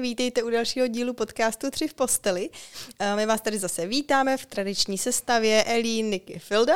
[0.00, 2.50] vítejte u dalšího dílu podcastu Tři v posteli.
[2.98, 6.74] Eh, my vás tady zase vítáme v tradiční sestavě Elí, Niky, Filda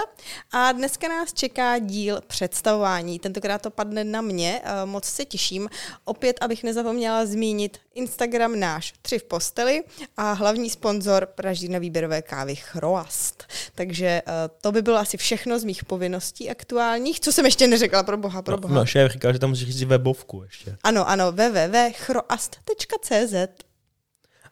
[0.53, 3.19] a dneska nás čeká díl představování.
[3.19, 5.69] Tentokrát to padne na mě, eh, moc se těším.
[6.05, 9.85] Opět, abych nezapomněla zmínit Instagram náš Tři v posteli
[10.17, 13.45] a hlavní sponzor praždí výběrové kávy Chroast.
[13.75, 14.23] Takže eh,
[14.61, 17.21] to by bylo asi všechno z mých povinností aktuálních.
[17.21, 18.75] Co jsem ještě neřekla, pro boha, pro boha.
[18.75, 20.77] No, no šéf říkal, že tam musíš říct webovku ještě.
[20.83, 22.55] Ano, ano, www.chroast.cz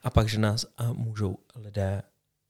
[0.03, 2.03] A pak, že nás a můžou lidé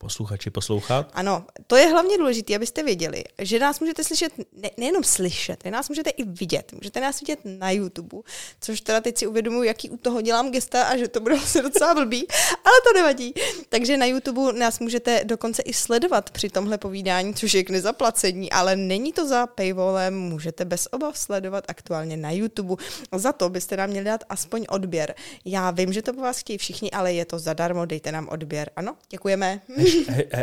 [0.04, 1.10] posluchači poslouchat.
[1.12, 5.70] Ano, to je hlavně důležité, abyste věděli, že nás můžete slyšet, ne, nejenom slyšet, vy
[5.70, 6.72] nás můžete i vidět.
[6.72, 8.18] Můžete nás vidět na YouTube,
[8.60, 11.62] což teda teď si uvědomuji, jaký u toho dělám gesta a že to bude asi
[11.62, 12.26] docela blbý,
[12.64, 13.34] ale to nevadí.
[13.68, 18.52] Takže na YouTube nás můžete dokonce i sledovat při tomhle povídání, což je k nezaplacení,
[18.52, 22.84] ale není to za paywallem, můžete bez obav sledovat aktuálně na YouTube.
[23.12, 25.14] Za to byste nám měli dát aspoň odběr.
[25.44, 28.70] Já vím, že to po vás chtějí všichni, ale je to zadarmo, dejte nám odběr.
[28.76, 29.60] Ano, děkujeme.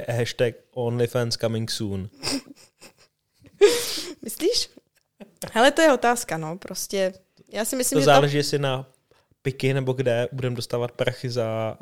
[0.10, 2.10] Hashtag OnlyFans coming soon.
[4.22, 4.70] Myslíš?
[5.54, 7.14] Ale to je otázka, no, prostě.
[7.54, 8.90] Já si myslím, to že záleží, jestli na
[9.42, 11.78] piky nebo kde budeme dostávat prachy za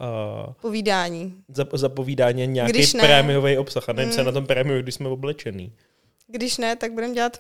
[0.48, 1.36] uh, povídání.
[1.48, 3.90] Za, za povídání nějaký prémiový obsah.
[3.90, 4.16] A nevím, mm.
[4.16, 5.74] co na tom prémiu, když jsme oblečený.
[6.28, 7.38] Když ne, tak budeme dělat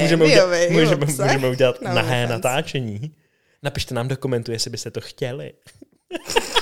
[0.00, 3.14] můžeme udělat, můžeme, můžeme udělat no, nahé natáčení.
[3.62, 5.52] Napište nám do komentu, jestli byste to chtěli.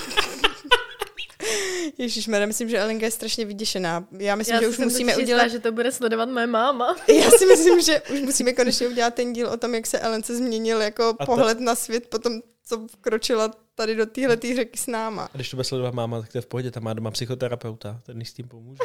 [2.01, 4.07] Ježíš, myslím, že Elenka je strašně vyděšená.
[4.19, 5.49] Já myslím, Já že už musíme udělat...
[5.49, 6.97] že to bude sledovat moje máma.
[7.09, 10.23] Já si myslím, že už musíme konečně udělat ten díl o tom, jak se Ellen
[10.23, 11.65] se změnil jako a pohled to...
[11.65, 15.25] na svět potom, co vkročila tady do téhle řeky s náma.
[15.25, 18.01] A když to bude sledovat máma, tak to je v pohodě, tam má doma psychoterapeuta,
[18.07, 18.83] ten s tím pomůže.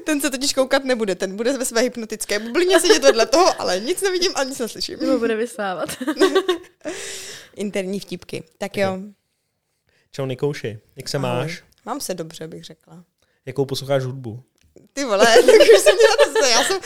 [0.05, 3.79] ten se totiž koukat nebude, ten bude ve své hypnotické bublině sedět vedle toho, ale
[3.79, 4.99] nic nevidím a nic neslyším.
[4.99, 5.89] Nebo bude vysávat.
[7.55, 8.43] Interní vtipky.
[8.57, 8.99] Tak jo.
[10.11, 11.29] Čau Nikouši, jak se Ahoj.
[11.29, 11.63] máš?
[11.85, 13.03] Mám se dobře, bych řekla.
[13.45, 14.43] Jakou posloucháš hudbu?
[14.93, 16.81] Ty vole, tak už jsem měla to já jsem...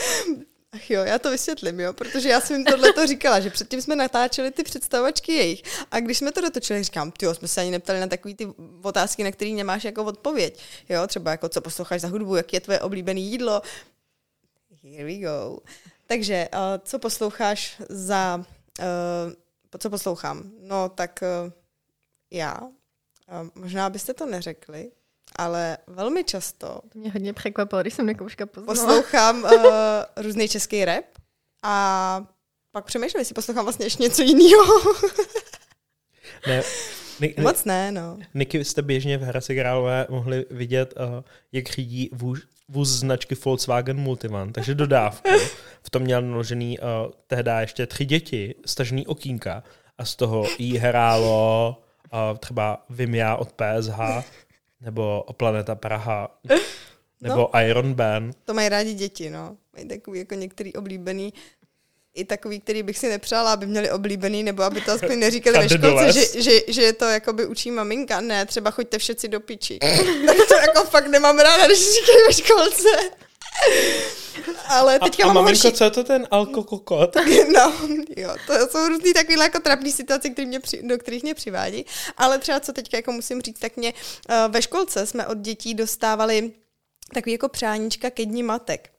[0.72, 3.82] Ach jo, já to vysvětlím, jo, protože já jsem jim tohle to říkala, že předtím
[3.82, 7.70] jsme natáčeli ty představovačky jejich a když jsme to dotočili, říkám, ty jsme se ani
[7.70, 8.48] neptali na takové ty
[8.82, 12.60] otázky, na které nemáš jako odpověď, jo, třeba jako co posloucháš za hudbu, jak je
[12.60, 13.62] tvoje oblíbené jídlo.
[14.82, 15.58] Here we go.
[16.06, 18.44] Takže, uh, co posloucháš za,
[18.80, 20.50] uh, co poslouchám?
[20.60, 21.52] No, tak uh,
[22.30, 22.60] já
[23.54, 24.90] Možná byste to neřekli,
[25.36, 26.80] ale velmi často...
[26.92, 28.74] To mě hodně překvapilo, když jsem nekouška poznala.
[28.74, 29.50] Poslouchám uh,
[30.16, 31.04] různý český rap
[31.62, 32.26] a
[32.70, 34.64] pak přemýšlím, jestli poslouchám vlastně ještě něco jiného.
[36.46, 36.62] ne,
[37.20, 38.18] Ni- Moc ne, no.
[38.34, 43.96] Niky jste běžně v Hradci Králové mohli vidět, uh, jak řídí vůz, vůz značky Volkswagen
[43.96, 45.30] Multivan, takže dodávku.
[45.82, 46.86] V tom měl naložený uh,
[47.26, 49.62] tehdy ještě tři děti, stažený okýnka
[49.98, 51.76] a z toho jí hrálo
[52.14, 53.98] uh, třeba Vimia od PSH,
[54.80, 56.38] nebo Planeta Praha,
[57.20, 58.32] nebo no, Iron Man.
[58.44, 59.56] To mají rádi děti, no.
[59.72, 61.32] Mají takový jako některý oblíbený
[62.14, 65.68] i takový, který bych si nepřála, aby měli oblíbený, nebo aby to aspoň neříkali ve
[65.68, 68.20] školce, že, že, že, to jakoby učí maminka.
[68.20, 69.78] Ne, třeba choďte všetci do piči.
[70.26, 72.88] tak to jako fakt nemám ráda, když říkají ve školce.
[74.68, 75.78] Ale teďka a, a mám maminko, horší...
[75.78, 77.16] co je to ten alkokokot?
[77.54, 77.72] no,
[78.16, 81.86] jo, to jsou různý takový jako trapný situace, který mě při, do kterých mě přivádí.
[82.16, 85.74] Ale třeba co teďka jako musím říct, tak mě uh, ve školce jsme od dětí
[85.74, 86.52] dostávali
[87.14, 88.90] takový jako přáníčka ke dní matek.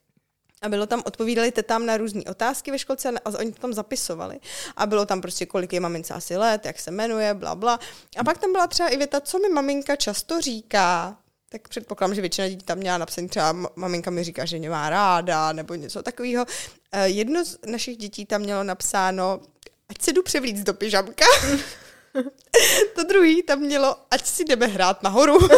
[0.61, 4.39] A bylo tam, odpovídali tetám na různé otázky ve školce a oni to tam zapisovali.
[4.77, 7.79] A bylo tam prostě, kolik je mamince asi let, jak se jmenuje, bla, bla.
[8.17, 11.17] A pak tam byla třeba i věta, co mi maminka často říká,
[11.59, 14.89] tak předpokládám, že většina dětí tam měla napsaný, třeba maminka mi říká, že mě má
[14.89, 16.45] ráda, nebo něco takového.
[16.91, 19.41] Eh, jedno z našich dětí tam mělo napsáno,
[19.90, 21.25] ať se jdu převlít do pyžamka.
[22.96, 25.37] to druhý tam mělo, ať si jdeme hrát nahoru.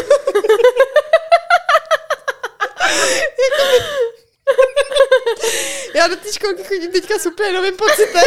[5.95, 8.23] Já do té školky chodím teďka super novým pocitem.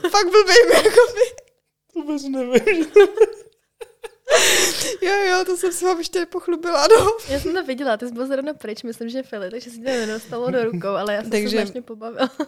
[0.10, 1.22] Fakt blbým, jakoby.
[1.94, 2.92] Vůbec nevím.
[5.02, 7.16] jo, jo, to jsem se vám ještě nepochlubila, no.
[7.28, 9.84] Já jsem to viděla, ty jsi byl zrovna pryč, myslím, že Fili, takže si to
[9.84, 11.48] nedostalo do rukou, ale já jsem takže...
[11.48, 12.30] se strašně pobavila.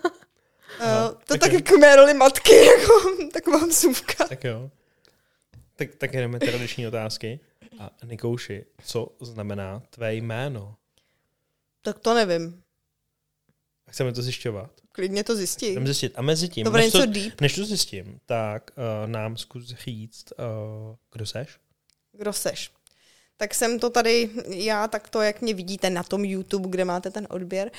[0.80, 2.92] Uh, to tak jako mé roli matky, jako
[3.32, 4.24] taková msuvka.
[4.28, 4.70] Tak jo.
[5.76, 7.40] Tak, tak jdeme tradiční otázky.
[7.78, 10.76] A Nikouši, co znamená tvé jméno?
[11.82, 12.62] Tak to nevím.
[13.90, 14.70] Chceme to zjišťovat.
[14.92, 15.70] Klidně to zjistí.
[15.70, 16.12] Chceme zjistit.
[16.16, 17.40] A mezi tím, než to, deep.
[17.40, 21.58] než to zjistím, tak uh, nám zkus říct, uh, kdo seš?
[22.16, 22.70] Kdo seš?
[23.36, 27.10] tak jsem to tady, já tak to, jak mě vidíte na tom YouTube, kde máte
[27.10, 27.70] ten odběr.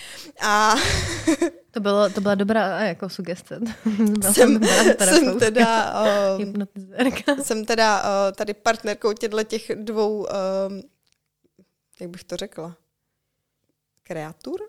[0.42, 0.76] A
[1.72, 3.60] to, bylo, to byla dobrá jako sugestce.
[4.32, 4.60] jsem,
[5.04, 5.94] jsem teda,
[6.38, 10.28] uh, jsem teda uh, tady partnerkou těchto těch dvou, uh,
[12.00, 12.78] jak bych to řekla,
[14.04, 14.60] kreatur?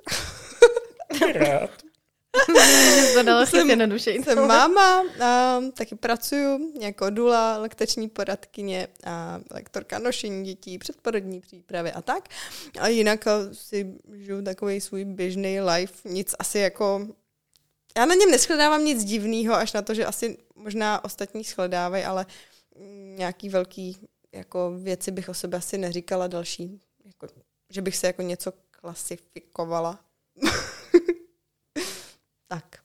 [1.19, 1.86] Kreatur.
[3.47, 3.67] Jsem,
[4.25, 11.93] jsem máma, a taky pracuju jako dula, lektační poradkyně a lektorka nošení dětí, předporodní přípravy
[11.93, 12.29] a tak.
[12.81, 17.07] A jinak si žiju takový svůj běžný life, nic asi jako...
[17.97, 22.27] Já na něm neschledávám nic divného, až na to, že asi možná ostatní shledávají, ale
[23.17, 23.97] nějaký velký
[24.33, 27.27] jako věci bych o sobě asi neříkala další, jako,
[27.71, 30.01] že bych se jako něco klasifikovala.
[32.49, 32.77] Tak.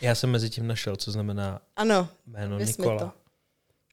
[0.00, 2.98] Já jsem mezi tím našel, co znamená ano, jméno Nikola.
[2.98, 3.12] To.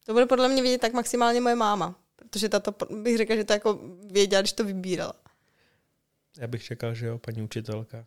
[0.05, 3.53] to bude podle mě vidět tak maximálně moje máma, protože tato bych řekla, že to
[3.53, 3.79] jako
[4.11, 5.13] věděla, když to vybírala.
[6.37, 8.05] Já bych čekal, že jo, paní učitelka.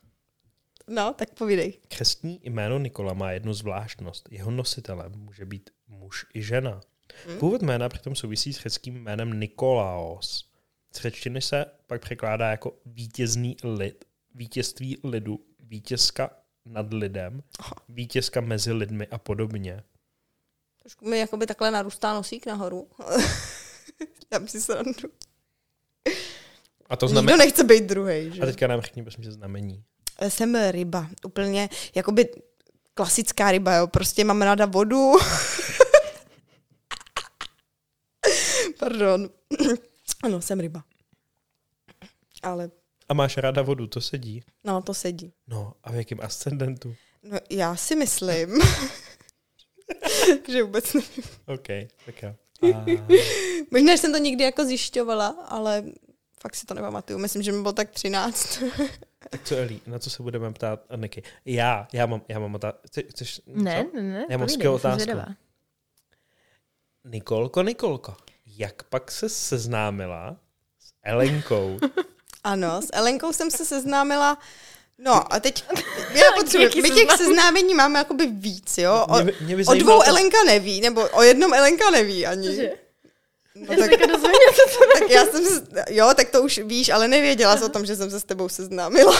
[0.89, 1.79] No, tak povídej.
[1.89, 4.29] Křestní jméno Nikola má jednu zvláštnost.
[4.31, 6.81] Jeho nositelem může být muž i žena.
[7.27, 7.39] Hmm.
[7.39, 10.51] Původ jména přitom souvisí s řeckým jménem Nikolaos.
[10.93, 14.05] Z řečtiny se pak překládá jako vítězný lid,
[14.35, 16.31] vítězství lidu vítězka
[16.67, 17.43] nad lidem,
[17.89, 19.83] vítězka mezi lidmi a podobně.
[20.81, 22.91] Trošku mi jakoby takhle narůstá nosík nahoru.
[24.33, 25.09] Já si srandu.
[26.89, 27.33] A to znamená...
[27.33, 28.41] Nikdo nechce být druhý.
[28.41, 29.85] A teďka nám řekni, prosím, že znamení.
[30.29, 31.09] Jsem ryba.
[31.25, 32.29] Úplně jakoby
[32.95, 33.87] klasická ryba, jo.
[33.87, 35.13] Prostě mám ráda vodu.
[38.79, 39.31] Pardon.
[40.23, 40.85] ano, jsem ryba.
[42.43, 42.71] Ale
[43.13, 44.43] a máš ráda vodu, to sedí?
[44.65, 45.33] No, to sedí.
[45.47, 46.95] No, a v jakém ascendentu?
[47.23, 48.61] No, já si myslím,
[50.49, 51.25] že vůbec nevím.
[51.47, 51.69] OK,
[52.07, 52.35] tak jo.
[52.75, 52.85] A...
[53.71, 55.85] Možná, že jsem to nikdy jako zjišťovala, ale
[56.41, 57.19] fakt si to nepamatuju.
[57.19, 58.63] Myslím, že mi bylo tak 13.
[59.31, 61.23] tak co, Eli, na co se budeme ptát, Niky?
[61.45, 62.81] Já, já mám, já mám otázku.
[63.09, 65.11] Chceš, ne, ne, ne, Já mám skvělou otázku.
[67.05, 68.17] Nikolko, Nikolko,
[68.47, 70.37] jak pak se seznámila
[70.79, 71.79] s Elenkou?
[72.45, 74.39] Ano, s Elenkou jsem se seznámila
[74.99, 75.65] No a teď
[76.15, 79.07] já potřebuji, my těch seznámení máme jakoby víc, jo.
[79.09, 80.09] O, mě by, mě by o dvou to...
[80.09, 82.71] Elenka neví, nebo o jednom Elenka neví ani.
[83.55, 87.87] No, tak, tak já jsem, jo, tak to už víš, ale nevěděla jsi o tom,
[87.87, 89.17] že jsem se s tebou seznámila.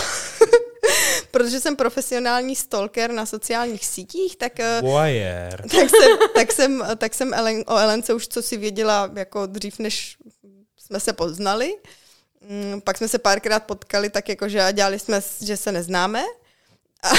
[1.31, 4.81] Protože jsem profesionální stalker na sociálních sítích, tak, eh,
[5.71, 9.79] tak jsem, tak jsem, tak jsem Ellen, o Elence už co si věděla jako dřív,
[9.79, 10.17] než
[10.79, 11.75] jsme se poznali.
[12.49, 16.23] Mm, pak jsme se párkrát potkali tak jako, že dělali jsme, že se neznáme.
[17.03, 17.09] A,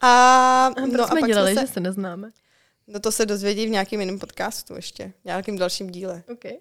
[0.00, 2.30] a, a no, jsme a pak dělali, jsme se, že se neznáme?
[2.86, 6.22] No to se dozvědí v nějakém jiném podcastu ještě, v nějakém dalším díle.
[6.32, 6.58] Okay.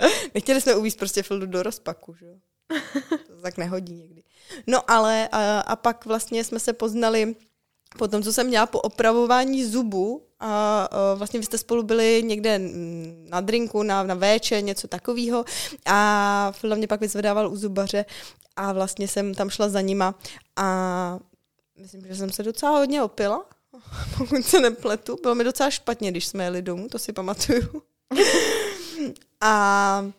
[0.34, 2.34] Nechtěli jsme uvíct prostě Fildu do rozpaku, že jo?
[3.26, 4.22] To tak nehodí někdy.
[4.66, 7.36] No ale a, a pak vlastně jsme se poznali
[7.98, 12.22] po tom, co jsem měla po opravování zubu a uh, vlastně vy jste spolu byli
[12.26, 12.60] někde
[13.28, 15.44] na drinku, na, na véče, něco takového
[15.86, 18.04] a Fila mě pak vyzvedával u zubaře
[18.56, 20.14] a vlastně jsem tam šla za nima
[20.56, 21.18] a
[21.78, 23.44] myslím, že jsem se docela hodně opila,
[24.18, 25.18] pokud se nepletu.
[25.22, 27.82] Bylo mi docela špatně, když jsme jeli domů, to si pamatuju.
[29.40, 30.10] a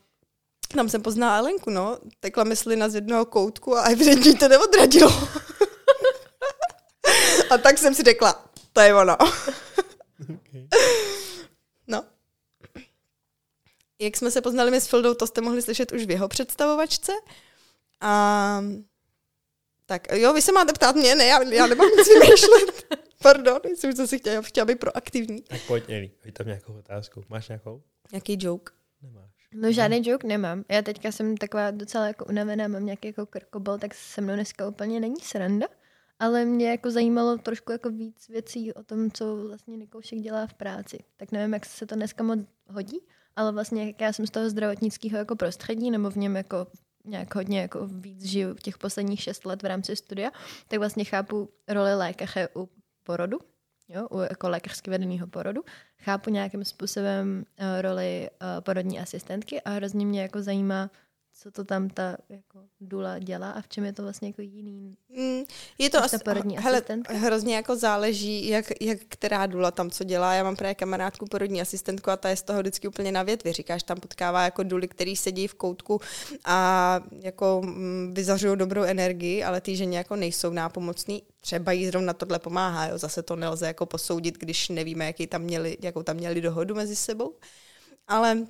[0.75, 1.97] tam jsem poznala Elenku, no.
[2.19, 5.27] Tekla mi slina z jednoho koutku a evidentně to neodradilo.
[7.51, 9.17] A tak jsem si řekla, to je ono.
[10.21, 10.67] Okay.
[11.89, 12.03] No.
[13.99, 17.11] Jak jsme se poznali my s Fildou, to jste mohli slyšet už v jeho představovačce.
[18.01, 18.63] A
[19.85, 22.97] tak jo, vy se máte ptát mě, ne, já, já nemám nic vymýšlet.
[23.21, 25.41] Pardon, jsem to si chtěla, chtěla být proaktivní.
[25.41, 27.23] Tak pojď, Eli, pojď tam nějakou otázku.
[27.29, 27.81] Máš nějakou?
[28.11, 28.73] Nějaký joke?
[29.01, 29.31] Nemáš.
[29.53, 30.63] No žádný joke nemám.
[30.69, 34.67] Já teďka jsem taková docela jako unavená, mám nějaký jako krkobol, tak se mnou dneska
[34.67, 35.67] úplně není sranda
[36.19, 40.53] ale mě jako zajímalo trošku jako víc věcí o tom, co vlastně Nikoušek dělá v
[40.53, 40.99] práci.
[41.17, 42.99] Tak nevím, jak se to dneska moc hodí,
[43.35, 46.67] ale vlastně jak já jsem z toho zdravotnického jako prostředí, nebo v něm jako
[47.05, 50.31] nějak hodně jako víc žiju těch posledních šest let v rámci studia,
[50.67, 52.69] tak vlastně chápu roli lékaře u
[53.03, 53.39] porodu,
[53.89, 55.61] jo, u jako lékařsky vedeného porodu.
[55.97, 60.91] Chápu nějakým způsobem uh, roli uh, porodní asistentky a hrozně mě jako zajímá,
[61.39, 64.97] co to tam ta jako dula dělá a v čem je to vlastně jako jiný.
[65.09, 65.41] Mm,
[65.77, 70.33] je to asi, porodní hele, hrozně jako záleží, jak, jak která důla tam co dělá.
[70.33, 73.53] Já mám právě kamarádku porodní asistentku a ta je z toho vždycky úplně na větvi.
[73.53, 76.01] Říkáš, tam potkává jako duly, který sedí v koutku
[76.45, 81.23] a jako mm, vyzařují dobrou energii, ale ty ženě jako nejsou nápomocný.
[81.41, 82.97] Třeba jí zrovna tohle pomáhá, jo.
[82.97, 86.95] zase to nelze jako posoudit, když nevíme, jaký tam měli, jakou tam měli dohodu mezi
[86.95, 87.35] sebou.
[88.07, 88.47] Ale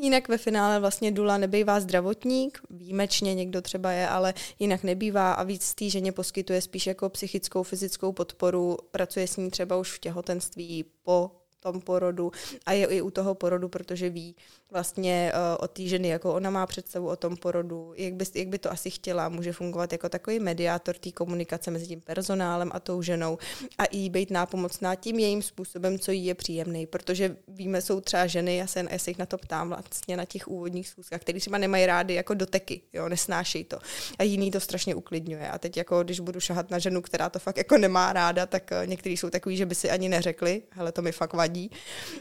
[0.00, 5.42] Jinak ve finále vlastně Dula nebývá zdravotník, výjimečně někdo třeba je, ale jinak nebývá a
[5.42, 9.98] víc té ženě poskytuje spíš jako psychickou, fyzickou podporu, pracuje s ní třeba už v
[9.98, 11.30] těhotenství po
[11.66, 12.32] tom porodu
[12.66, 14.36] a je i u toho porodu, protože ví
[14.70, 18.48] vlastně uh, o té ženy, jako ona má představu o tom porodu, jak by, jak
[18.48, 22.80] by to asi chtěla, může fungovat jako takový mediátor té komunikace mezi tím personálem a
[22.80, 23.38] tou ženou
[23.78, 28.26] a i být nápomocná tím jejím způsobem, co jí je příjemný, protože víme, jsou třeba
[28.26, 31.40] ženy, já se, já se jich na to ptám vlastně na těch úvodních schůzkách, které
[31.40, 33.78] třeba nemají rády jako doteky, jo, nesnášejí to.
[34.18, 35.50] A jiný to strašně uklidňuje.
[35.50, 38.70] A teď jako když budu šahat na ženu, která to fakt jako nemá ráda, tak
[38.70, 41.55] uh, někteří jsou takový, že by si ani neřekli, hele, to mi fakt vadí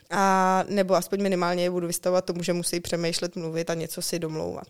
[0.09, 4.19] a nebo aspoň minimálně je budu vystavovat tomu, že musí přemýšlet, mluvit a něco si
[4.19, 4.67] domlouvat.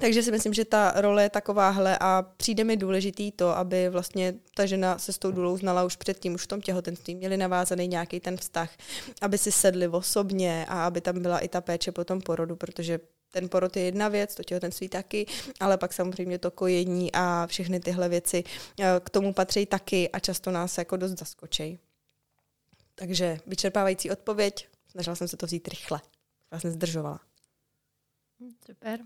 [0.00, 4.34] Takže si myslím, že ta role je takováhle a přijde mi důležitý to, aby vlastně
[4.54, 7.88] ta žena se s tou důlou znala už předtím, už v tom těhotenství, měli navázaný
[7.88, 8.70] nějaký ten vztah,
[9.20, 13.00] aby si sedli osobně a aby tam byla i ta péče po tom porodu, protože
[13.32, 15.26] ten porod je jedna věc, to těhotenství taky,
[15.60, 18.44] ale pak samozřejmě to kojení a všechny tyhle věci
[18.80, 21.78] eh, k tomu patří taky a často nás jako dost zaskočí.
[23.00, 26.00] Takže vyčerpávající odpověď, snažila jsem se to vzít rychle.
[26.50, 27.20] Vás nezdržovala.
[28.66, 29.00] Super.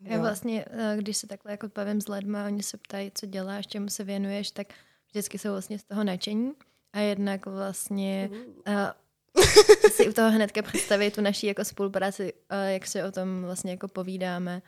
[0.00, 3.66] Já vlastně, eh, když se takhle jako bavím s lidmi, oni se ptají, co děláš,
[3.66, 4.74] čemu se věnuješ, tak
[5.08, 6.52] vždycky jsou vlastně z toho nadšení.
[6.92, 9.42] A jednak vlastně uh,
[9.90, 13.70] si u toho hnedka představit tu naší jako spolupráci, uh, jak se o tom vlastně
[13.70, 14.62] jako povídáme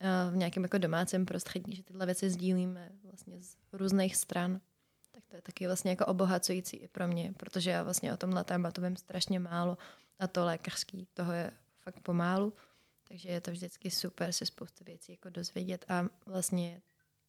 [0.00, 4.60] uh, v nějakém jako domácím prostředí, že tyhle věci sdílíme vlastně z různých stran.
[5.28, 8.82] To je taky vlastně jako obohacující i pro mě, protože já vlastně o tomhle tématu
[8.82, 9.78] vím strašně málo
[10.18, 12.52] a to lékařský, toho je fakt pomálu.
[13.08, 16.82] Takže je to vždycky super se spoustu věcí jako dozvědět a vlastně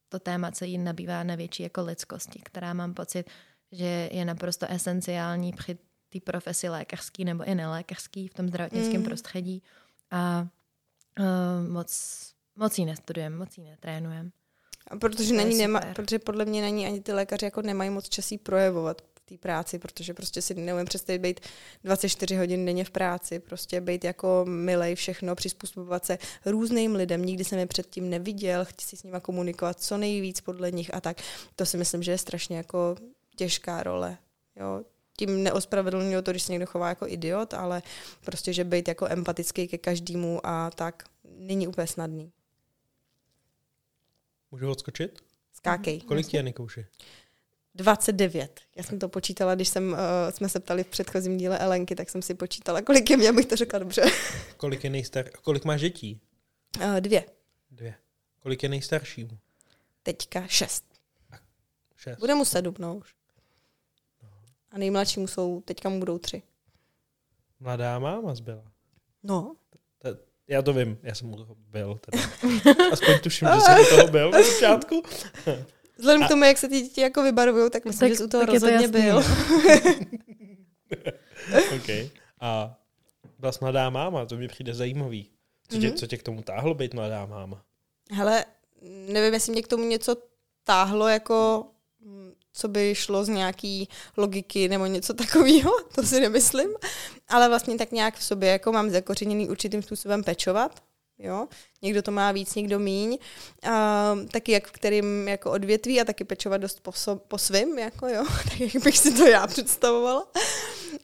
[0.10, 3.30] to téma celý nabývá na větší jako lidskosti, která mám pocit,
[3.72, 5.78] že je naprosto esenciální při
[6.10, 9.06] té profesi lékařský nebo i nelékařský v tom zdravotnickém Mm.
[9.06, 9.64] prostředí
[10.12, 10.48] a
[11.20, 12.20] uh, moc,
[12.56, 14.32] moc ji nestudujeme, moc ji netrénujeme.
[14.90, 18.38] A protože, není, nema, protože podle mě není ani ty lékaři jako nemají moc časí
[18.38, 21.40] projevovat v té práci, protože prostě si neumím představit být
[21.84, 27.44] 24 hodin denně v práci, prostě být jako milej všechno, přizpůsobovat se různým lidem, nikdy
[27.44, 31.18] jsem je předtím neviděl, chci si s nimi komunikovat co nejvíc podle nich a tak.
[31.56, 32.96] To si myslím, že je strašně jako
[33.36, 34.18] těžká role.
[34.56, 34.82] Jo.
[35.18, 37.82] Tím neospravedlňuji to, když se někdo chová jako idiot, ale
[38.26, 41.04] prostě, že být jako empatický ke každému a tak
[41.38, 42.32] není úplně snadný.
[44.52, 45.24] Můžu odskočit?
[45.54, 46.02] Skákej.
[46.02, 46.86] Kolik ti je Nikouši?
[47.76, 48.62] 29.
[48.76, 49.98] Já jsem to počítala, když jsem, uh,
[50.30, 53.46] jsme se ptali v předchozím díle Elenky, tak jsem si počítala, kolik je mě, abych
[53.46, 54.02] to řekla dobře.
[54.58, 55.30] Kolik je nejstar...
[55.30, 56.22] Kolik máš dětí?
[56.84, 57.26] Uh, dvě.
[57.72, 57.96] Dvě.
[58.40, 59.40] Kolik je nejstaršímu?
[60.04, 60.86] Teďka šest.
[61.96, 62.20] Šest.
[62.20, 63.14] Bude mu sedm, no už.
[64.72, 66.44] A nejmladšímu jsou, teďka mu budou tři.
[67.60, 68.72] Mladá máma zbyla.
[69.24, 69.56] No.
[70.50, 72.00] To- Já to vím, já jsem u toho byl.
[72.10, 72.24] Teda.
[72.92, 75.04] Aspoň tuším, že jsem u toho byl na začátku.
[75.98, 78.24] Vzhledem A- k tomu, jak se ty děti jako vybarvují, tak myslím, Tak- že jsi
[78.24, 79.16] u toho to rozhodně jasný, byl.
[79.16, 79.26] no.
[81.76, 82.10] okay.
[82.42, 82.76] A
[83.40, 85.30] byla jsi mladá máma, to mi přijde zajímavý.
[85.70, 85.96] Co tě, Mhm.
[85.98, 87.62] co tě k tomu táhlo být mladá máma?
[88.12, 88.46] Hele,
[89.08, 90.16] nevím, jestli mě k tomu něco
[90.64, 91.66] táhlo, jako
[92.54, 96.70] co by šlo z nějaký logiky nebo něco takového, to si nemyslím,
[97.28, 100.84] ale vlastně tak nějak v sobě jako mám zakořeněný určitým způsobem pečovat,
[101.20, 101.48] jo,
[101.82, 103.18] někdo to má víc, někdo míň,
[103.64, 107.80] a, taky jak v kterým jako odvětví a taky pečovat dost po, so, po svým,
[107.80, 110.28] jako jo, tak jak bych si to já představovala.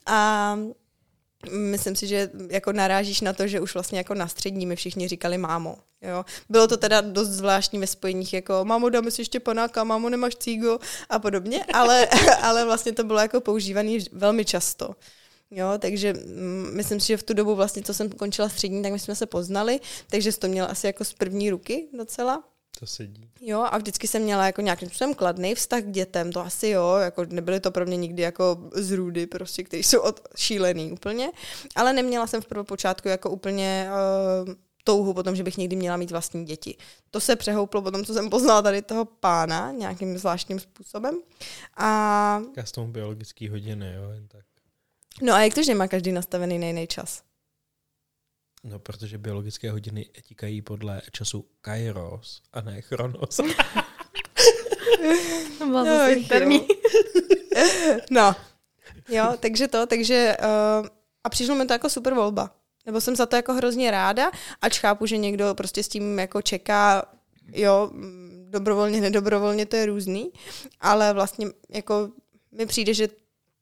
[0.05, 0.57] A
[1.51, 5.07] myslím si, že jako narážíš na to, že už vlastně jako na střední mi všichni
[5.07, 5.77] říkali mámo.
[6.01, 6.25] Jo.
[6.49, 10.35] Bylo to teda dost zvláštní ve spojeních, jako mámo, dáme si ještě panáka, mámo, nemáš
[10.35, 12.07] cígo a podobně, ale,
[12.41, 14.95] ale vlastně to bylo jako používané velmi často.
[15.51, 18.91] Jo, takže mm, myslím si, že v tu dobu vlastně, co jsem končila střední, tak
[18.91, 22.43] my jsme se poznali, takže to měla asi jako z první ruky docela.
[22.79, 23.29] To sedí.
[23.41, 26.95] Jo, a vždycky jsem měla jako nějakým způsobem kladný vztah k dětem, to asi jo,
[26.95, 31.31] jako nebyly to pro mě nikdy jako zrůdy, prostě, které jsou od, šílený úplně,
[31.75, 33.89] ale neměla jsem v prvopočátku jako úplně
[34.47, 34.53] uh,
[34.83, 36.77] touhu potom, že bych někdy měla mít vlastní děti.
[37.11, 41.19] To se přehouplo potom, co jsem poznala tady toho pána nějakým zvláštním způsobem.
[41.77, 44.45] A Já s tomu biologický hodiny, jo, jen tak.
[45.21, 47.21] no a jak to, že má každý nastavený na jiný čas?
[48.67, 53.39] No, protože biologické hodiny tikají podle času Kairos a ne Chronos.
[55.57, 56.67] To No, interní.
[58.11, 58.35] No,
[59.09, 60.87] jo, takže to, takže uh,
[61.23, 62.55] a přišlo mi to jako super volba.
[62.85, 64.31] Nebo jsem za to jako hrozně ráda,
[64.61, 67.05] ač chápu, že někdo prostě s tím jako čeká,
[67.53, 67.91] jo,
[68.49, 70.31] dobrovolně, nedobrovolně, to je různý,
[70.81, 72.09] ale vlastně jako
[72.51, 73.07] mi přijde, že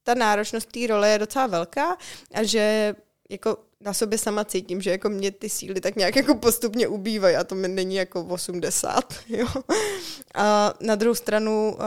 [0.03, 1.98] ta náročnost té role je docela velká
[2.33, 2.95] a že
[3.29, 7.36] jako na sobě sama cítím, že jako mě ty síly tak nějak jako postupně ubývají
[7.36, 9.48] a to mi není jako 80, jo.
[10.36, 11.82] A na druhou stranu, uh,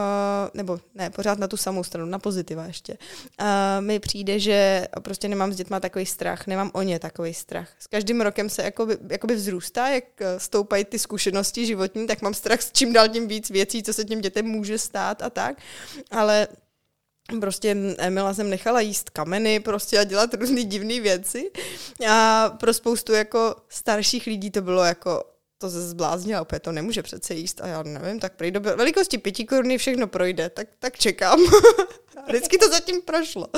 [0.55, 2.99] nebo ne, pořád na tu samou stranu, na pozitiva ještě,
[3.41, 3.47] uh,
[3.81, 7.69] mi přijde, že prostě nemám s dětma takový strach, nemám o ně takový strach.
[7.79, 12.35] S každým rokem se jakoby, jakoby vzrůstá, jak eh, stoupají ty zkušenosti životní, tak mám
[12.35, 15.57] strach s čím dál tím víc věcí, co se těm dětem může stát a tak,
[16.11, 16.49] ale
[17.41, 21.51] prostě Emila jsem nechala jíst kameny prostě a dělat různé divné věci.
[22.09, 25.25] A pro spoustu jako starších lidí to bylo jako
[25.59, 29.19] to se zbláznila, opět to nemůže přece jíst a já nevím, tak prý do velikosti
[29.19, 31.41] pěti koruny všechno projde, tak, tak čekám.
[32.27, 33.49] Vždycky to zatím prošlo.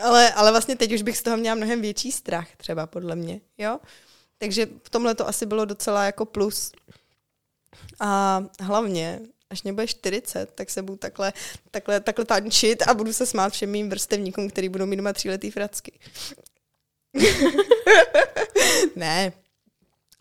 [0.00, 3.40] Ale, ale vlastně teď už bych z toho měla mnohem větší strach třeba podle mě,
[3.58, 3.78] jo.
[4.38, 6.72] Takže v tomhle to asi bylo docela jako plus.
[8.00, 11.32] A hlavně, až mě bude 40, tak se budu takhle,
[11.70, 15.50] takhle, takhle tančit a budu se smát všem mým vrstevníkům, který budou mít doma tříletý
[15.50, 15.98] fracky.
[18.96, 19.32] ne,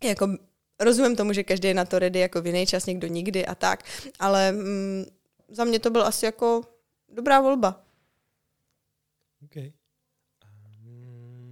[0.04, 0.38] jako
[0.80, 3.56] rozumím tomu, že každý je na to ready jako v jiný čas, někdo nikdy a
[3.56, 3.84] tak,
[4.20, 5.06] ale mm,
[5.50, 6.62] za mě to byl asi jako
[7.10, 7.84] dobrá volba.
[9.46, 9.72] Okay.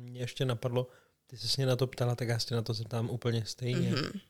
[0.09, 0.87] Mě ještě napadlo,
[1.27, 3.89] ty jsi mě na to ptala, tak já se na to zeptám úplně stejně.
[3.89, 3.95] Mhm.
[3.95, 4.21] Mm-hmm.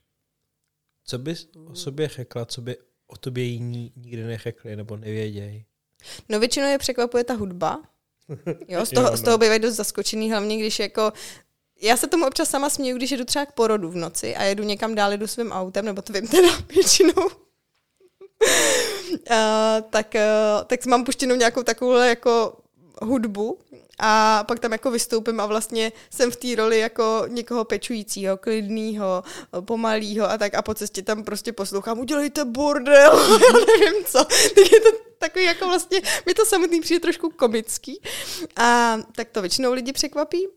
[1.04, 5.66] Co bys o sobě řekla, co by o tobě jiní nikdy neřekli nebo nevědějí?
[6.30, 7.84] No většinou je překvapuje ta hudba.
[8.68, 9.18] Jo, z Jo, toho, no.
[9.18, 11.14] z toho bývají dost zaskočený, hlavně když jako
[11.82, 14.64] já se tomu občas sama směju, když jedu třeba k porodu v noci a jedu
[14.64, 17.26] někam dál, jedu svým autem, nebo to vím teda většinou.
[19.32, 22.58] Uh, tak, uh, tak mám puštěnou nějakou takovouhle jako
[23.02, 23.60] hudbu
[24.00, 29.24] a pak tam jako vystoupím a vlastně jsem v té roli jako někoho pečujícího, klidného,
[29.62, 34.26] pomalýho a tak a po cestě tam prostě poslouchám, udělejte bordel, já nevím co.
[34.26, 38.02] Tak je to takový jako vlastně, mi to samotný přijde trošku komický
[38.56, 40.48] a tak to většinou lidi překvapí.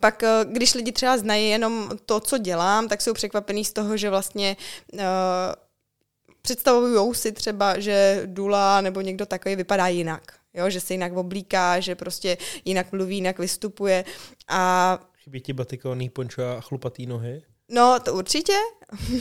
[0.00, 3.96] Pak, eh, když lidi třeba znají jenom to, co dělám, tak jsou překvapení z toho,
[3.96, 4.56] že vlastně
[4.92, 5.00] uh,
[6.42, 10.41] představují si třeba, že Dula nebo někdo takový vypadá jinak.
[10.54, 14.04] Jo, že se jinak oblíká, že prostě jinak mluví, jinak vystupuje.
[14.48, 17.42] A Chybí ti batikovaný pončo a chlupatý nohy?
[17.68, 18.52] no, to určitě.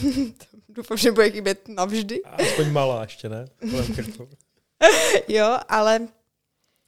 [0.69, 2.23] Doufám, že bude chybět navždy.
[2.23, 3.45] A aspoň malá ještě, ne?
[5.27, 6.07] Jo, ale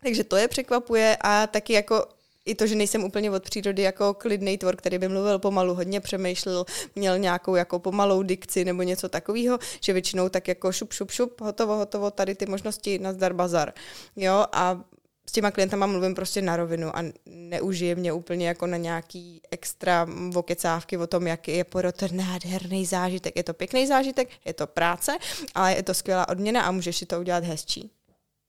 [0.03, 2.07] takže to je překvapuje a taky jako
[2.45, 5.99] i to, že nejsem úplně od přírody jako klidný tvor, který by mluvil pomalu, hodně
[5.99, 11.11] přemýšlel, měl nějakou jako pomalou dikci nebo něco takového, že většinou tak jako šup, šup,
[11.11, 13.73] šup, hotovo, hotovo, tady ty možnosti, nazdar bazar.
[14.15, 14.83] Jo, a
[15.29, 20.07] s těma klientama mluvím prostě na rovinu a neužije mě úplně jako na nějaký extra
[20.29, 23.35] vokecávky o tom, jaký je porod ten nádherný zážitek.
[23.35, 25.17] Je to pěkný zážitek, je to práce,
[25.55, 27.91] ale je to skvělá odměna a můžeš si to udělat hezčí.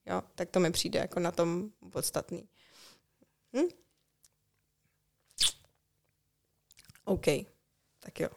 [0.07, 2.49] Jo, tak to mi přijde jako na tom podstatný.
[3.57, 3.69] Hm?
[7.05, 7.27] OK,
[8.01, 8.29] tak jo.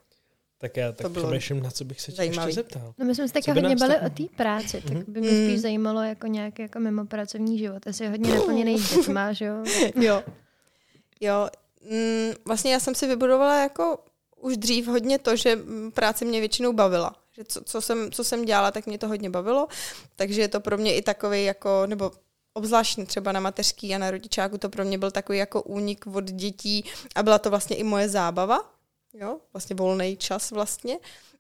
[0.60, 2.50] Tak já tak přemýšlím, na co bych se tě zajímavý.
[2.50, 2.94] ještě zeptal.
[2.98, 5.48] No my jsme se taky hodně bali tak- o té práci, tak by mě Mm.
[5.50, 7.84] spíš zajímalo jako nějaký jako mimo pracovní život.
[8.02, 9.64] Je hodně naplněný dětma, že jo?
[9.96, 10.24] Jo.
[11.22, 11.48] Jo,
[11.92, 13.98] mm, vlastně já jsem si vybudovala jako
[14.42, 15.60] už dřív hodně to, že
[15.94, 17.16] práce mě většinou bavila.
[17.32, 19.68] Že co, co, jsem, co jsem dělala, tak mě to hodně bavilo,
[20.16, 22.12] takže je to pro mě i takový jako, nebo
[22.58, 26.24] obzvláštně třeba na mateřský a na rodičáku, to pro mě byl takový jako únik od
[26.24, 28.74] dětí a byla to vlastně i moje zábava,
[29.14, 30.98] jo, vlastně volný čas vlastně.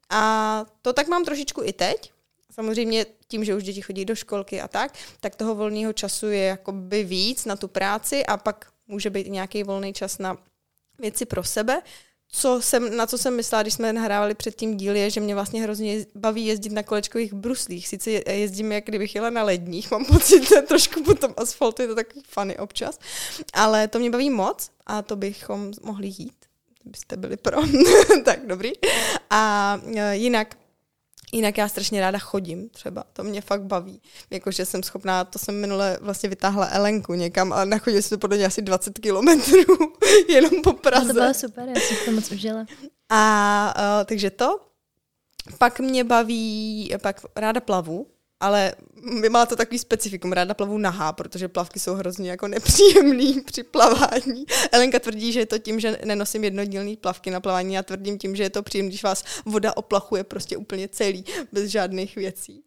[0.09, 2.11] A to tak mám trošičku i teď.
[2.51, 6.43] Samozřejmě tím, že už děti chodí do školky a tak, tak toho volného času je
[6.43, 10.37] jakoby víc na tu práci a pak může být nějaký volný čas na
[10.99, 11.81] věci pro sebe.
[12.31, 15.35] Co jsem, na co jsem myslela, když jsme nahrávali před tím díl, je, že mě
[15.35, 17.87] vlastně hrozně baví jezdit na kolečkových bruslích.
[17.87, 21.81] Sice je- jezdím, jak kdybych jela na ledních, mám pocit, že trošku po tom asfaltu
[21.81, 22.99] je to takový funny občas,
[23.53, 26.37] ale to mě baví moc a to bychom mohli jít,
[26.85, 27.57] byste byli pro.
[28.25, 28.71] tak dobrý.
[29.29, 30.55] A e, jinak
[31.33, 34.01] Jinak já strašně ráda chodím třeba, to mě fakt baví.
[34.29, 38.45] Jakože jsem schopná, to jsem minule vlastně vytáhla Elenku někam a nachodili jsme podle mě
[38.45, 39.77] asi 20 kilometrů
[40.29, 41.13] jenom po No, to Praze.
[41.13, 42.65] bylo super, já jsem to moc užila.
[43.09, 44.59] A uh, takže to.
[45.57, 48.07] Pak mě baví, pak ráda plavu.
[48.39, 48.73] Ale
[49.21, 54.45] vy máte takový specifikum, ráda plavu nahá, protože plavky jsou hrozně jako nepříjemný při plavání.
[54.71, 58.35] Elenka tvrdí, že je to tím, že nenosím jednodílný plavky na plavání, já tvrdím tím,
[58.35, 62.63] že je to příjemný, když vás voda oplachuje prostě úplně celý, bez žádných věcí.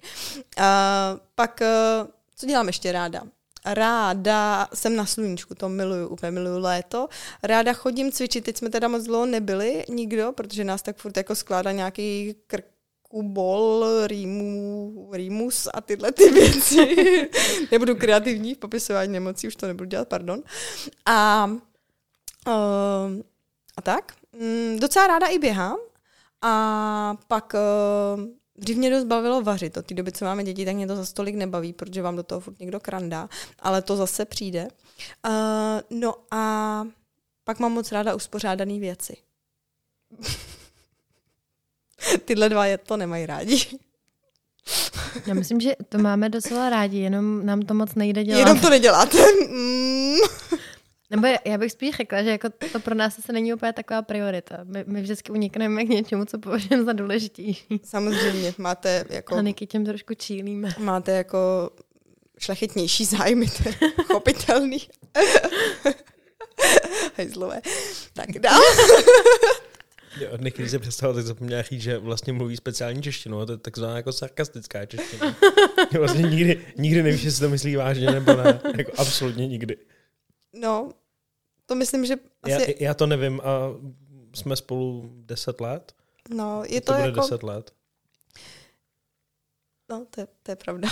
[0.56, 2.06] A pak, eh,
[2.36, 3.22] co dělám ještě ráda?
[3.66, 7.08] Ráda jsem na sluníčku, to miluju, úplně miluju léto.
[7.42, 11.34] Ráda chodím cvičit, teď jsme teda moc dlouho nebyli, nikdo, protože nás tak furt jako
[11.34, 12.64] skládá nějaký krk
[13.10, 16.96] kubol, rýmu, rýmus a tyhle ty věci.
[17.70, 20.42] Nebudu kreativní v popisování nemocí, už to nebudu dělat, pardon.
[21.06, 21.50] A,
[22.46, 22.54] uh,
[23.76, 24.12] a tak.
[24.32, 25.76] Mm, docela ráda i běhám.
[26.42, 28.24] A pak uh,
[28.56, 29.76] dřív mě dost bavilo vařit.
[29.76, 32.22] Od té doby, co máme děti, tak mě to za stolik nebaví, protože vám do
[32.22, 33.28] toho furt někdo krandá.
[33.58, 34.68] Ale to zase přijde.
[35.28, 36.84] Uh, no a
[37.44, 39.16] pak mám moc ráda uspořádané věci.
[42.24, 43.66] Tyhle dva je to nemají rádi.
[45.26, 48.38] Já myslím, že to máme docela rádi, jenom nám to moc nejde dělat.
[48.38, 49.18] Jenom to neděláte.
[49.48, 50.16] Mm.
[51.10, 54.58] Nebo já bych spíš řekla, že jako to pro nás se není úplně taková priorita.
[54.64, 57.80] My, my vždycky unikneme k něčemu, co považujeme za důležitější.
[57.84, 59.36] Samozřejmě, máte jako...
[59.36, 60.68] A Niky těm trošku čílíme.
[60.78, 61.70] Máte jako
[62.38, 64.78] šlechetnější zájmy, to je chopitelný.
[67.16, 67.60] Hejzlové.
[68.12, 68.60] Tak dál.
[70.30, 73.52] Od Niky, když se představila, tak zapomněla říct, že vlastně mluví speciální češtinu, a to
[73.52, 75.36] je takzvaná jako sarkastická čeština.
[75.98, 78.60] vlastně nikdy, nikdy nevíš, jestli to myslí vážně nebo ne.
[78.78, 79.76] Jako absolutně nikdy.
[80.52, 80.92] No,
[81.66, 82.52] to myslím, že asi...
[82.78, 83.50] Já, já to nevím a
[84.34, 85.92] jsme spolu deset let.
[86.28, 87.20] No, je to, to, bude jako...
[87.20, 87.72] deset let.
[89.90, 90.88] No, to je, to je pravda.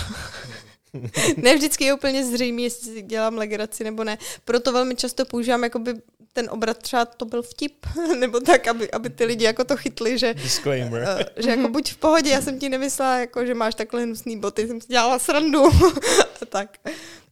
[1.37, 4.17] ne vždycky je úplně zřejmé, jestli si dělám legraci nebo ne.
[4.45, 5.93] Proto velmi často používám jakoby
[6.33, 7.85] ten obrat třeba to byl vtip,
[8.19, 11.01] nebo tak, aby, aby ty lidi jako to chytli, že, Disclaimer.
[11.01, 14.39] uh, že jako buď v pohodě, já jsem ti nemyslela, jako, že máš takhle hnusný
[14.39, 15.65] boty, jsem si dělala srandu.
[16.41, 16.77] a tak.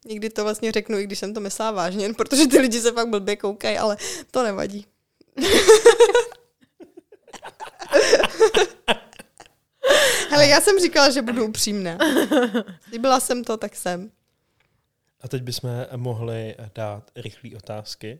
[0.05, 2.91] Někdy to vlastně řeknu, i když jsem to myslela vážně, jen protože ty lidi se
[2.91, 3.97] fakt blbě koukají, ale
[4.31, 4.86] to nevadí.
[10.29, 11.97] Hele, já jsem říkala, že budu upřímná.
[12.89, 14.12] Slíbila jsem to, tak jsem.
[15.21, 18.19] A teď bychom mohli dát rychlé otázky.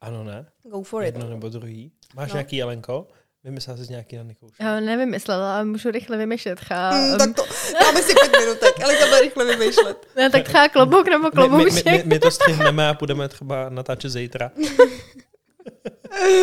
[0.00, 0.46] Ano, ne?
[0.62, 1.14] Go for it.
[1.14, 1.92] Jedno nebo druhý.
[2.14, 2.34] Máš No.
[2.34, 3.08] nějaký, Jelenko?
[3.44, 4.52] Vymyslela jsi nějaký na Nikouš.
[4.60, 6.60] Já nevymyslela, ale můžu rychle vymýšlet.
[6.60, 7.42] Chá, Mm, tak to,
[7.80, 10.06] dáme si pět minutek, ale to bude rychle vymýšlet.
[10.16, 11.84] ne, tak chá klobouk nebo My, my, klobouček.
[11.86, 14.50] my, my, to střihneme a půjdeme třeba natáčet zítra.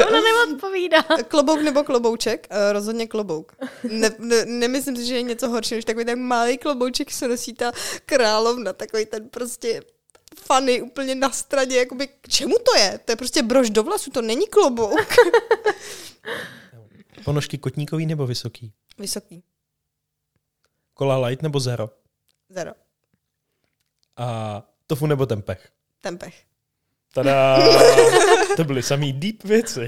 [0.07, 1.01] Ona neodpovídá.
[1.27, 2.47] Klobouk nebo klobouček?
[2.51, 3.51] Uh, rozhodně klobouk.
[3.91, 7.53] Ne, ne, nemyslím si, že je něco horší, než takový ten malý klobouček, co nosí
[7.53, 7.71] ta
[8.05, 9.81] královna, takový ten prostě
[10.45, 12.99] funny, úplně na straně, jakoby, k čemu to je?
[13.05, 15.15] To je prostě brož do vlasu, to není klobouk.
[17.25, 18.73] Ponožky kotníkový nebo vysoký?
[18.97, 19.43] Vysoký.
[20.93, 21.89] Kola light nebo zero?
[22.49, 22.71] Zero.
[24.17, 25.69] A tofu nebo tempeh?
[26.01, 26.43] Tempech.
[27.13, 27.57] Tada!
[28.55, 29.87] to byly samý deep věci.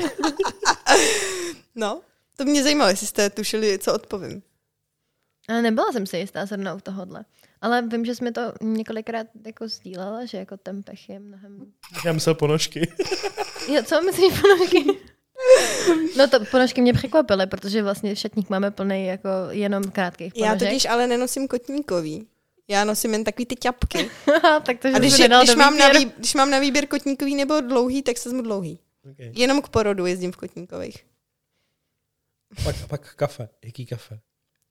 [1.75, 2.01] No,
[2.37, 4.43] to mě zajímalo, jestli jste tušili, co odpovím.
[5.47, 7.25] Ale nebyla jsem si jistá zrovna u tohohle.
[7.61, 11.65] Ale vím, že jsme to několikrát jako sdílela, že jako ten pech je mnohem...
[12.05, 12.93] Já myslel ponožky.
[13.73, 14.85] Jo, co myslíš ponožky?
[16.17, 20.69] No to ponožky mě překvapily, protože vlastně šatník máme plný jako jenom krátkých Já ponožek.
[20.69, 22.27] totiž ale nenosím kotníkový.
[22.67, 24.09] Já nosím jen takový ty ťapky.
[24.65, 26.09] tak to, že A když, je, když, mám na výběru.
[26.09, 28.79] vý, když mám na výběr kotníkový nebo dlouhý, tak se mu dlouhý.
[29.11, 29.31] Okay.
[29.35, 31.05] Jenom k porodu jezdím v kotníkových.
[32.63, 33.49] Pak, pak kafe.
[33.65, 34.19] Jaký kafe?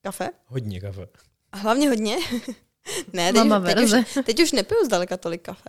[0.05, 0.31] Kafe?
[0.47, 1.09] Hodně kafe.
[1.53, 2.17] A hlavně hodně.
[3.13, 3.93] ne, teď, Mama teď, už,
[4.25, 5.69] teď už nepiju zdaleka tolik kafe.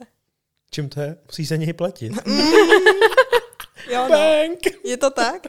[0.72, 1.18] Čím to je?
[1.26, 2.14] Musí se něj platit.
[3.90, 4.10] Jo, no.
[4.10, 4.60] Bank!
[4.84, 5.48] Je to tak?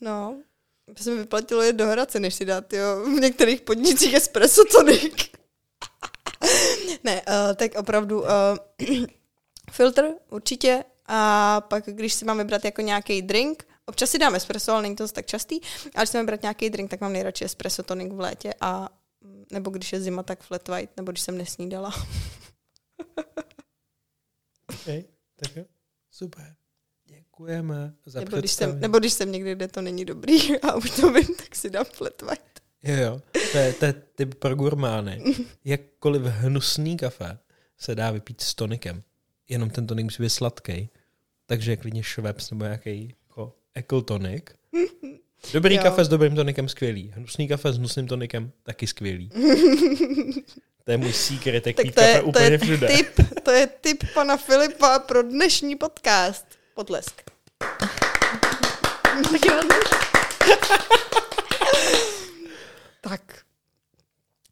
[0.00, 0.42] No.
[0.96, 4.62] To se mi vyplatilo jet do Hradce, než si dát jo, v některých podnicích espresso
[4.64, 5.30] tonic.
[7.04, 8.28] ne, uh, tak opravdu uh,
[9.70, 14.72] filtr určitě a pak, když si mám vybrat jako nějaký drink, občas si dám espresso,
[14.72, 15.60] ale není to tak častý,
[15.94, 18.88] ale když si mám vybrat nějaký drink, tak mám nejradši espresso tonic v létě a
[19.52, 21.92] nebo když je zima, tak flat white, nebo když jsem nesnídala.
[24.68, 25.04] Okay.
[25.36, 25.64] Tak jo.
[26.10, 26.54] Super.
[27.04, 30.90] Děkujeme za Nebo když, jsem, nebo když jsem někde, kde to není dobrý a už
[30.90, 32.60] to vím, tak si dám flat white.
[32.82, 33.22] Jo, jo.
[33.52, 35.22] To je, to je typ pro gurmány.
[35.64, 37.38] Jakkoliv hnusný kafe
[37.78, 39.02] se dá vypít s tonikem.
[39.48, 40.88] Jenom ten tonik musí být sladký.
[41.46, 43.14] Takže klidně šveps nebo nějaký
[43.74, 44.50] ekl tonik.
[45.52, 45.82] Dobrý Jo.
[45.82, 47.12] kafe s dobrým tonikem skvělý.
[47.16, 49.28] Hnusný kafe s hnusným tonikem taky skvělý.
[50.84, 52.86] to je můj secret, jak Tak to je, to úplně je všude.
[52.88, 53.08] tip,
[53.42, 56.46] to je tip pana Filipa pro dnešní podcast.
[56.74, 57.22] Potlesk.
[63.00, 63.44] Tak.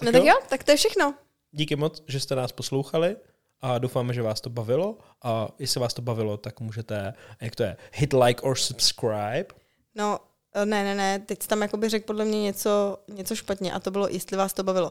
[0.02, 1.14] No tak jo, tak to je všechno.
[1.52, 3.16] Díky moc, že jste nás poslouchali
[3.62, 4.98] a doufáme, že vás to bavilo.
[5.22, 9.46] A jestli vás to bavilo, tak můžete, jak to je, hit like or subscribe.
[9.94, 10.18] No,
[10.64, 13.90] ne, ne, ne, teď jsi tam jakoby řekl podle mě něco, něco špatně a to
[13.90, 14.90] bylo, jestli vás to bavilo.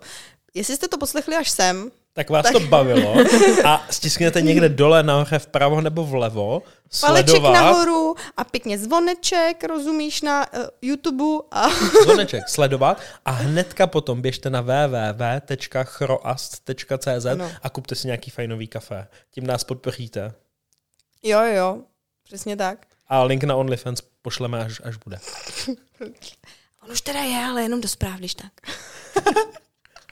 [0.54, 2.54] Jestli jste to poslechli až sem, Tak vás tak.
[2.54, 3.16] to bavilo
[3.66, 6.62] a stiskněte někde dole, nahoře, vpravo nebo vlevo,
[7.02, 7.54] paleček sledovat.
[7.54, 11.70] nahoru a pěkně zvoneček, rozumíš, na uh, YouTube a...
[12.04, 17.52] Zvoneček, sledovat a hnedka potom běžte na www.chroast.cz Ano.
[17.62, 19.08] a kupte si nějaký fajnový kafe.
[19.32, 20.34] Tím nás podpoříte.
[21.24, 21.78] jo, jo,
[22.24, 22.86] přesně tak.
[23.08, 25.20] A link na OnlyFans pošleme, až, až bude.
[26.84, 28.52] On už teda je, ale jenom do zpráv, když tak.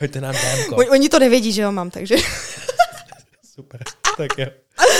[0.01, 0.35] Hoďte nám.
[0.73, 2.15] Oni, oni to nevědí, že jo mám, takže...
[3.55, 3.79] Super.
[4.17, 4.47] Tak jo.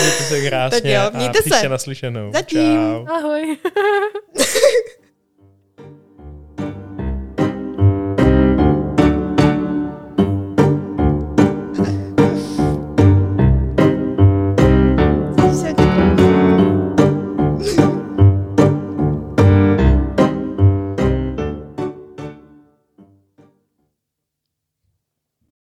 [0.01, 1.69] Mějte se krásně Tak jo, mějte a příště se.
[1.69, 2.31] naslyšenou.
[2.33, 2.75] Zatím.
[2.75, 3.07] Čau.
[3.07, 3.57] Ahoj.